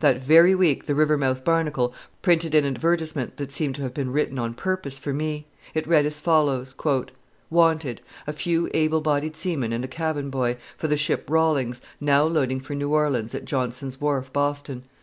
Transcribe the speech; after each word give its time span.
That 0.00 0.16
very 0.18 0.54
week 0.54 0.86
the 0.86 0.94
Rivermouth 0.94 1.44
Barnacle 1.44 1.92
printed 2.22 2.54
an 2.54 2.64
advertisement 2.64 3.36
that 3.36 3.52
seemed 3.52 3.74
to 3.74 3.82
have 3.82 3.92
been 3.92 4.10
written 4.12 4.38
on 4.38 4.54
purpose 4.54 4.96
for 4.96 5.12
me. 5.12 5.46
It 5.74 5.86
read 5.86 6.06
as 6.06 6.18
follows: 6.18 6.74
WANTED. 7.50 8.00
A 8.26 8.32
Few 8.32 8.70
Able 8.72 9.02
bodied 9.02 9.36
Seamen 9.36 9.74
and 9.74 9.84
a 9.84 9.86
Cabin 9.86 10.30
Boy, 10.30 10.56
for 10.78 10.88
the 10.88 10.96
ship 10.96 11.28
Rawlings, 11.28 11.82
now 12.00 12.24
loading 12.24 12.60
for 12.60 12.74
New 12.74 12.94
Orleans 12.94 13.34
at 13.34 13.44
Johnson's 13.44 14.00
Wharf, 14.00 14.32
Boston. 14.32 14.84